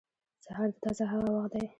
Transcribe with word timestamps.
•سهار 0.45 0.69
د 0.73 0.75
تازه 0.83 1.05
هوا 1.11 1.29
وخت 1.35 1.51
دی. 1.53 1.63